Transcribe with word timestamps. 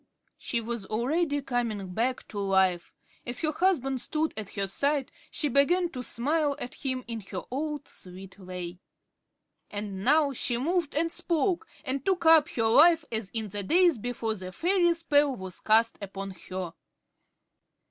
She 0.39 0.59
was 0.61 0.87
already 0.87 1.43
coming 1.43 1.93
back 1.93 2.27
to 2.29 2.39
life. 2.39 2.91
As 3.23 3.41
her 3.41 3.51
husband 3.51 4.01
stood 4.01 4.33
at 4.35 4.55
her 4.55 4.65
side, 4.65 5.11
she 5.29 5.47
began 5.47 5.89
to 5.91 6.01
smile 6.01 6.55
at 6.59 6.73
him 6.73 7.03
in 7.07 7.21
her 7.29 7.43
old, 7.51 7.87
sweet 7.87 8.39
way. 8.39 8.79
And 9.69 10.03
now 10.03 10.33
she 10.33 10.57
moved 10.57 10.95
and 10.95 11.11
spoke, 11.11 11.67
and 11.85 12.03
took 12.03 12.25
up 12.25 12.49
her 12.49 12.65
life 12.65 13.05
as 13.11 13.29
in 13.29 13.49
the 13.49 13.61
days 13.61 13.99
before 13.99 14.33
the 14.33 14.51
fairy 14.51 14.95
spell 14.95 15.35
was 15.35 15.59
cast 15.59 15.99
upon 16.01 16.31
her. 16.49 16.73